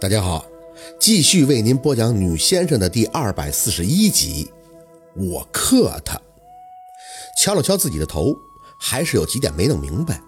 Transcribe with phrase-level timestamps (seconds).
[0.00, 0.46] 大家好，
[0.98, 4.50] 继续为您播讲《女先生》的第二百四十一集。
[5.14, 6.18] 我克他，
[7.36, 8.34] 敲了敲自己的头，
[8.78, 10.18] 还是有几点没弄明白。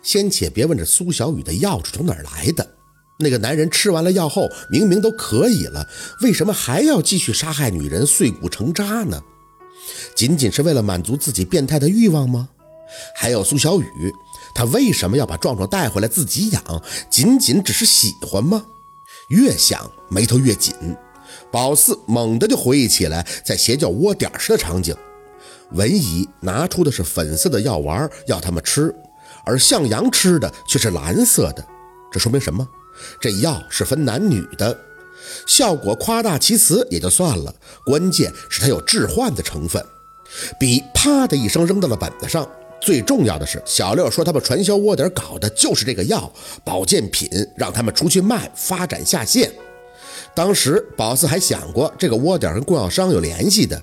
[0.00, 2.64] 先且别问这苏小雨的药是从哪儿来的，
[3.18, 5.84] 那个男人吃完了药后，明明都可以了，
[6.22, 9.20] 为什么还要继续杀害女人，碎骨成渣呢？
[10.14, 12.48] 仅仅是为了满足自己变态的欲望吗？
[13.16, 14.12] 还有苏小雨，
[14.54, 16.62] 他为什么要把壮壮带回来自己养？
[17.10, 18.64] 仅仅只是喜欢吗？
[19.28, 20.74] 越想眉头越紧，
[21.50, 24.94] 宝四猛地就回忆起来在邪教窝点时的场景。
[25.72, 28.94] 文姨拿出的是粉色的药丸，要他们吃，
[29.44, 31.66] 而向阳吃的却是蓝色的。
[32.12, 32.66] 这说明什么？
[33.20, 34.78] 这药是分男女的，
[35.44, 37.52] 效果夸大其词也就算了，
[37.84, 39.84] 关键是它有致幻的成分。
[40.58, 42.48] 笔啪的一声扔到了本子上。
[42.80, 46.30] 最重要的是，小六说他们传销窝点搞的就是这个药
[46.64, 49.50] 保健品，让他们出去卖，发展下线。
[50.34, 53.82] 当时宝四还想过这个窝点跟供药商有联系的，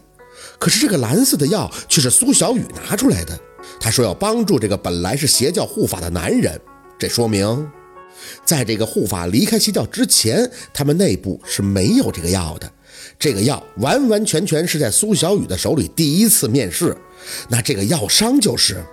[0.59, 3.37] 可是这个蓝色的药却是苏小雨拿出来的。
[3.79, 6.59] 他说要帮助这个本来是邪教护法的男人，
[6.99, 7.67] 这说明，
[8.45, 12.71] 在这个护法离开邪教之前，他们内部是没有这个药的。
[13.17, 16.95] 这个药完完全全是在苏小雨的手里第一次面试，
[17.49, 18.83] 那这个药商就是。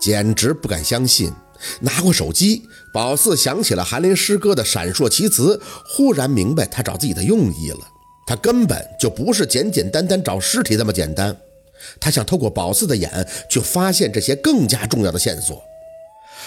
[0.00, 1.32] 简直不敢相信！
[1.80, 7.78] 拿过手机，宝四想起了韩林师哥的闪烁其词，忽然明白他找自己的用意了。
[8.26, 11.34] 他根本就不是简简单单找尸体那么简单，
[12.00, 15.62] 他想透过宝四的眼去发现这些更加重要的线索。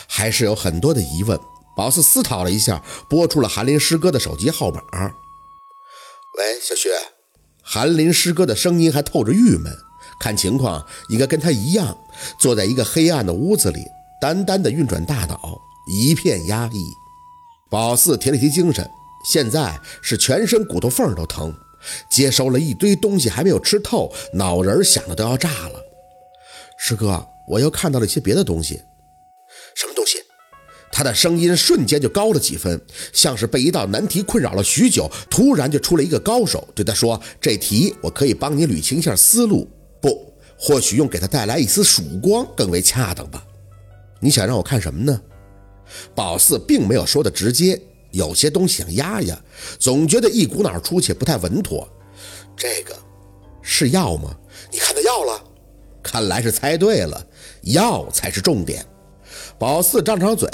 [0.08, 1.40] 还是有很多的疑问。
[1.76, 4.82] 宝四思考了一下，拨出了韩林师哥的手机号码。
[6.38, 6.90] 喂，小薛。
[7.64, 9.87] 韩林师哥的声音还透着郁闷。
[10.20, 11.98] 看情况，应该跟他一样，
[12.40, 13.86] 坐在一个黑暗的屋子里，
[14.20, 15.60] 单单的运转大脑，
[15.92, 16.86] 一片压抑。
[17.70, 18.90] 宝四提了提精神，
[19.30, 21.54] 现在是全身骨头缝都疼，
[22.10, 25.82] 接收了一堆东西还没有吃透，脑仁想的都要炸了。
[26.78, 28.82] 师哥，我又看到了一些别的东西。
[29.76, 30.18] 什么东西？
[30.92, 32.82] 他的声音瞬间就高了几分，
[33.14, 39.70] 像是被一道难题困扰了许久，突然就出了一个高手，对他说：“这题我可以帮你捋清一下思路。”
[40.02, 43.44] 不，或许用给他带来一丝曙光更为恰当吧。
[44.20, 45.22] 你想让我看什么呢？
[46.14, 47.80] 宝四并没有说的直接，
[48.12, 49.40] 有些东西想压压，
[49.80, 51.88] 总觉得一股脑出去不太稳妥。
[52.56, 52.96] 这个
[53.62, 54.36] 是药吗？
[54.72, 55.44] 你看到药了？
[56.02, 57.26] 看来是猜对了，
[57.62, 58.86] 药才是重点。
[59.60, 60.50] 宝四张张嘴，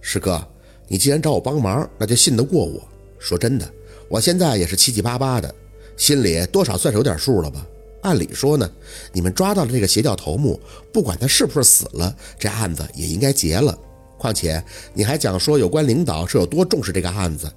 [0.00, 0.46] 师哥，
[0.88, 2.82] 你既然找我帮忙，那就信得过我。
[3.18, 3.68] 说真的，
[4.08, 5.54] 我现在也是七七八八的，
[5.96, 7.66] 心里多少算是有点数了吧。
[8.02, 8.70] 按理说呢，
[9.12, 10.60] 你们抓到了这个邪教头目，
[10.92, 13.76] 不管他是不是死了，这案子也应该结了。
[14.18, 17.50] 况且你还讲说有关领导是有多重视这个案子，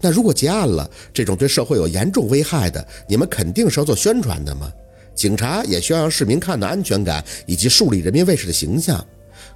[0.00, 4.70] 那如果结案了，这种对社会有严重危害的，你们肯定是要做宣传的嘛。
[5.14, 9.04] 警察也需要让市民看到安全感以及树立人民卫士的形象。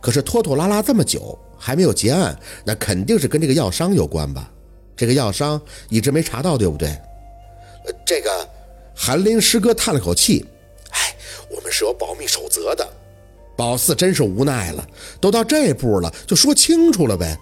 [0.01, 4.51] 可是拖拖拉拉这么久还没有结案，那肯定是跟这个药商有关吧？
[4.97, 6.89] 这个药商一直没查到，对不对？
[6.89, 8.49] 呃，这个。
[8.97, 10.45] 韩林师哥叹了口气
[10.91, 11.15] ：“哎，
[11.55, 12.89] 我们是有保密守则的。”
[13.57, 14.87] 宝四真是无奈了，
[15.21, 17.39] 都到这步了，就说清楚了呗。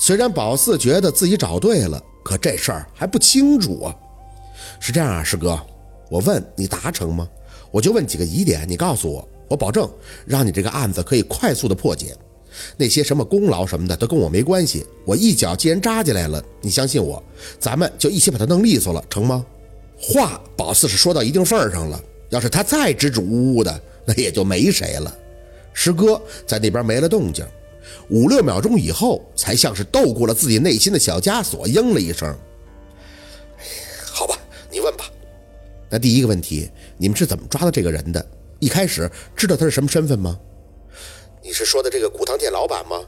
[0.00, 3.94] 虽然宝四觉得自己找对了，可这事儿还不清楚啊。
[4.80, 5.60] 是这样啊，师哥，
[6.08, 7.28] 我问你达成吗？
[7.70, 9.88] 我就问几个疑点，你告诉我，我保证
[10.24, 12.16] 让你这个案子可以快速的破解。
[12.76, 17.22] 那些什么功劳什么的都跟我没关系，我一脚既然扎进来了，你相信我，
[17.60, 19.44] 咱们就一起把它弄利索了，成吗？
[19.98, 25.16] 话宝四是说到一定份儿上了，要是他再支支吾吾的，那也就没谁了。
[25.72, 27.46] 师哥在那边没了动静，
[28.10, 32.34] 五六秒钟以后，才像是斗过了自己内心的小枷锁，应了一声
[34.12, 34.38] ：“好吧，
[34.70, 35.04] 你问吧。”
[35.90, 38.24] 那第一个问题，你们是怎么抓到这个人的？
[38.58, 40.38] 一开始知道他是什么身份吗？
[41.42, 43.02] 你是说的这个古堂店老板吗？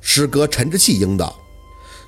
[0.00, 1.36] 师哥沉着气应道：“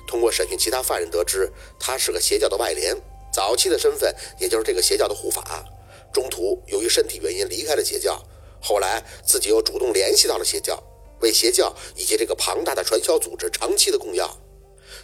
[0.07, 2.95] 通过审讯其他犯人得知，他是个邪教的外联。”
[3.35, 5.65] 早期的身份，也就是这个邪教的护法，
[6.13, 8.23] 中途由于身体原因离开了邪教，
[8.61, 10.81] 后来自己又主动联系到了邪教，
[11.19, 14.37] 为邪教以及这个庞大的传销组织长期的供药。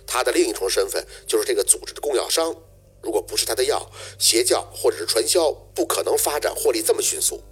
[0.08, 2.56] 他的另一重身份就是这个组织的供药商。
[3.02, 3.86] 如果不是他的药，
[4.18, 7.44] 邪教或者是传销不可能发展获利这么迅速。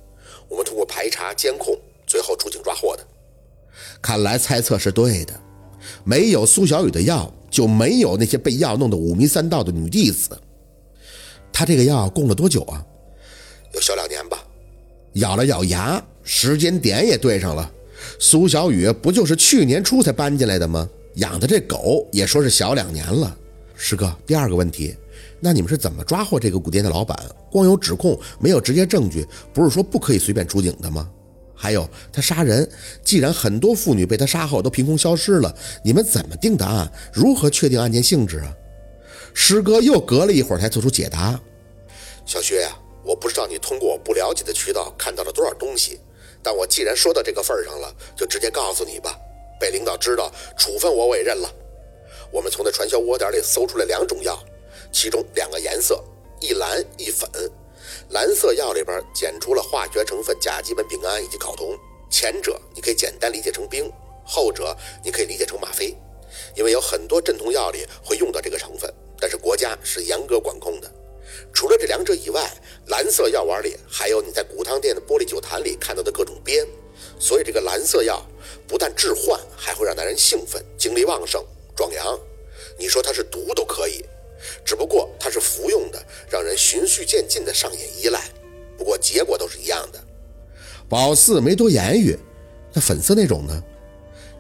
[0.48, 1.78] 我们通过排查监控，
[2.08, 3.06] 最后出警抓获的。
[4.02, 5.38] 看来猜测是对的，
[6.06, 10.40] 没有苏小雨的药，就没有那些被药弄得五迷三道的女弟子。
[11.60, 12.82] 他这个药供了多久啊？
[13.74, 14.42] 有小两年吧。
[15.16, 17.70] 咬了咬牙，时间点也对上了。
[18.18, 20.88] 苏小雨不就是去年初才搬进来的吗？
[21.16, 23.36] 养的这狗也说是小两年了。
[23.76, 24.96] 师哥，第二个问题，
[25.42, 27.20] 那你们是怎么抓获这个古店的老板？
[27.52, 31.10] 光有指控，没有直接证据，不是说不可以随便出警的吗？
[31.54, 32.66] 还有他杀人，
[33.04, 35.54] 既然很多妇女被他杀后都凭空消失了，
[35.84, 36.90] 你们怎么定的案？
[37.12, 38.56] 如何确定案件性质啊？
[39.34, 41.38] 师哥又隔了一会儿才做出解答。
[42.30, 46.00] 小薛呀，我不知道你通过我不了解的渠道看到了多少东西，
[46.44, 49.18] 但我既然说到这个份上了，就直接告诉你吧。
[49.60, 51.52] 被领导知道，处分我我也认了。
[52.32, 54.40] 我们从那传销窝点里搜出来两种药，
[54.92, 56.04] 其中两个颜色，
[56.40, 57.28] 一蓝一粉。
[58.10, 61.76] 蓝色药里边检出了化学成分甲基苯丙胺以及睾酮，
[62.12, 63.92] 前者你可以简单理解成冰，
[64.24, 65.96] 后者你可以理解成吗啡，
[66.56, 70.94] 因为有很多镇痛药里会用到这个成分，但是国家是严格管控的。
[71.54, 72.52] 除了这两者以外，
[72.88, 76.66] 蓝色药丸里还有你在骨汤店的玻璃酒坛里看到的各种鞭，
[77.20, 78.26] 所以这个蓝色药
[78.68, 81.44] 不但致幻，还会让男人兴奋、精力旺盛、
[81.76, 82.20] 壮阳。
[82.78, 84.06] 你说它是毒都可以，
[84.64, 88.22] 只不过它是服用的，让人循序渐进的上演依赖。
[88.78, 90.00] 不过结果都是一样的。
[90.88, 92.18] 宝四没多言语，
[92.74, 93.64] 那粉色那种呢？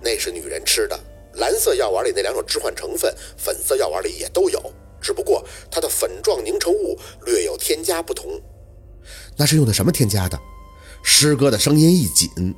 [0.01, 0.97] 那是女人吃的。
[1.33, 4.73] 蓝色药丸里那两种致幻成分，粉色药丸里也都有。
[5.01, 5.38] 只不过
[5.71, 8.41] 它的粉状凝成物略有添加不同，
[9.37, 10.39] 那是用的什么添加的？
[11.03, 12.55] 师哥的声音一紧，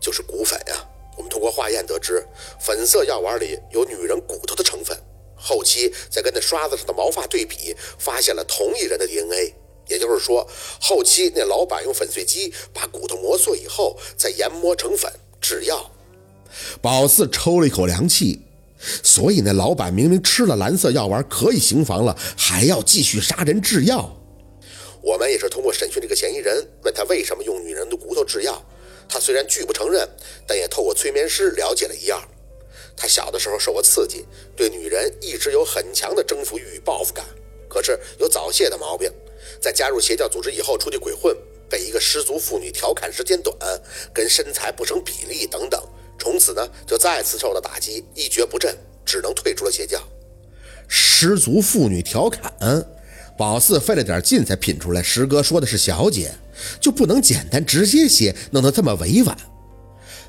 [0.00, 0.74] 就是骨粉呀。
[1.16, 2.26] 我们通过化验得知，
[2.60, 4.96] 粉色药丸里有女人骨头的成分。
[5.34, 9.54] 后期再跟那刷子上的毛发对比，发现了同一人的 DNA。
[9.88, 10.46] 也就是说，
[10.80, 15.90] 后期那老板用粉碎机把骨头磨碎以后，再研磨成粉制药。
[16.82, 18.45] 宝四抽了一口凉气。
[18.78, 24.16] 所以那老板明明吃了蓝色药丸可以行房了，还要继续杀人制药。
[25.02, 28.62] 我们也是通过审讯这个嫌疑人，问他为什么用女人的骨头制药。
[29.08, 30.08] 他虽然拒不承认，
[30.46, 32.20] 但也透过催眠师了解了一二。
[32.96, 34.26] 他小的时候受过刺激，
[34.56, 37.24] 对女人一直有很强的征服欲与报复感。
[37.68, 39.10] 可是有早泄的毛病，
[39.60, 41.36] 在加入邪教组织以后出去鬼混，
[41.68, 43.56] 被一个失足妇女调侃时间短，
[44.12, 45.80] 跟身材不成比例等等。
[46.26, 50.02] 从此呢，就再次受到打击，一蹶不振，只能退出了邪教。
[50.88, 52.52] 失足妇女调侃，
[53.38, 56.32] 宝四费了点劲才品出来，师哥说的是小姐，
[56.80, 59.38] 就不能简单直接些，弄得这么委婉。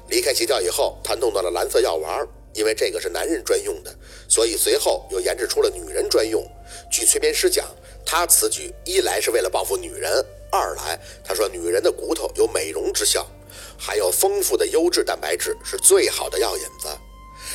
[0.10, 3.92] 离开邪教以后，他弄到了蓝色药丸，因为这个是男人专用的，
[4.30, 6.48] 所以随后又研制出了女人专用。
[6.92, 7.66] 据催眠师讲，
[8.06, 13.28] 他此举一来是为了报复女人，二来他说女人的骨头有美容之效。
[13.78, 16.88] 还有丰富的优质蛋白质是最好的药引子，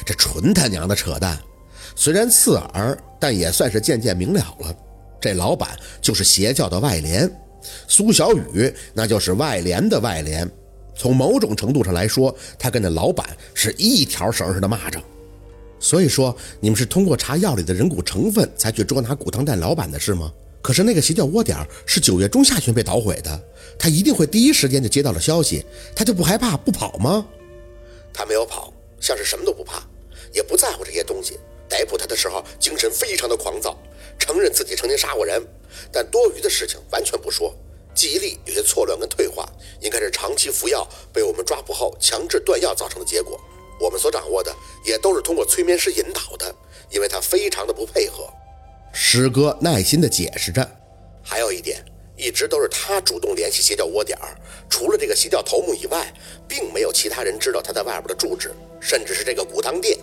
[0.04, 1.38] 这纯他娘的扯淡！
[1.94, 4.74] 虽然刺耳，但也算是渐渐明了了。
[5.20, 7.30] 这老板就是邪教的外联，
[7.86, 10.50] 苏小雨那就是外联的外联。
[10.94, 15.00] 从某种程度上来说，他跟那老板是一条绳上的蚂蚱。
[15.78, 20.32] 所以说，你们是通过查药里的人骨成分才去捉拿骨汤蛋老板的是吗？
[20.62, 23.44] 可是那个邪教窝点是九月中下旬被捣毁的，
[23.78, 27.26] 他一定会第一时间就接到了消息，他就不害怕不跑吗？
[28.14, 29.82] 他没有跑，像是什么都不怕，
[30.32, 31.38] 也不在乎这些东西。
[31.68, 33.76] 逮捕他的时候精神非常的狂躁，
[34.18, 35.42] 承认自己曾经杀过人，
[35.90, 37.52] 但多余的事情完全不说，
[37.94, 39.50] 记忆力有些错乱跟退化，
[39.80, 43.40] 应该是长期服药被我们抓捕后强制断药造成的结果。
[43.80, 44.54] 我们所掌握的
[44.84, 46.54] 也都是通过催眠师引导的，
[46.90, 48.28] 因为他非常的不配合。
[48.94, 50.66] 师哥耐心地解释着，
[51.22, 51.82] 还有一点，
[52.14, 54.36] 一直都是他主动联系邪教窝点儿，
[54.68, 56.12] 除了这个邪教头目以外，
[56.46, 59.98] 并没有其他人知道他在外边的住址，甚至是这个骨汤店。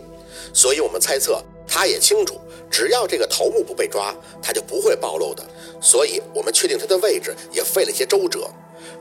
[0.53, 5.45] 所以我们猜测，他也清楚，只要这个头目不被抓，他就不会暴露的。
[5.79, 8.49] 所以我们确定他的位置也费了些周折，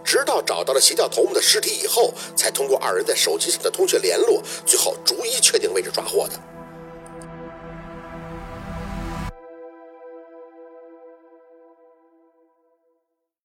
[0.05, 6.39] 直到找到了邪教头目的尸体以后，才通过二人在手机上的通讯联络，最后逐一确定位置抓获的。